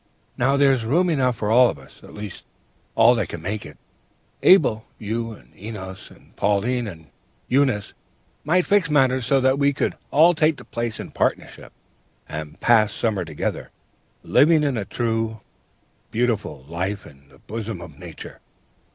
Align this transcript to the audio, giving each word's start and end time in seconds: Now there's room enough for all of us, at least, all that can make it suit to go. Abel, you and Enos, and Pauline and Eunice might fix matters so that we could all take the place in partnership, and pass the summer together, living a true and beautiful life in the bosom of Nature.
Now 0.35 0.57
there's 0.57 0.83
room 0.83 1.11
enough 1.11 1.35
for 1.35 1.51
all 1.51 1.69
of 1.69 1.77
us, 1.77 2.03
at 2.03 2.15
least, 2.15 2.41
all 2.95 3.13
that 3.13 3.29
can 3.29 3.39
make 3.39 3.67
it 3.67 3.77
suit 3.77 4.41
to 4.41 4.47
go. 4.47 4.49
Abel, 4.49 4.85
you 4.97 5.31
and 5.33 5.53
Enos, 5.55 6.09
and 6.09 6.35
Pauline 6.35 6.87
and 6.87 7.11
Eunice 7.47 7.93
might 8.43 8.65
fix 8.65 8.89
matters 8.89 9.27
so 9.27 9.39
that 9.39 9.59
we 9.59 9.73
could 9.73 9.93
all 10.09 10.33
take 10.33 10.57
the 10.57 10.65
place 10.65 10.99
in 10.99 11.11
partnership, 11.11 11.71
and 12.27 12.59
pass 12.59 12.91
the 12.93 12.97
summer 12.97 13.23
together, 13.23 13.69
living 14.23 14.63
a 14.63 14.85
true 14.85 15.27
and 15.29 15.39
beautiful 16.09 16.65
life 16.67 17.05
in 17.05 17.29
the 17.29 17.37
bosom 17.37 17.79
of 17.79 17.99
Nature. 17.99 18.39